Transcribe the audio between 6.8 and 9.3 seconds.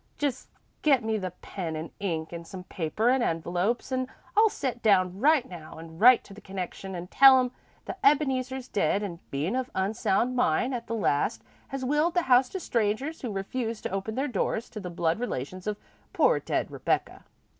an' tell 'em that Ebeneezer's dead an'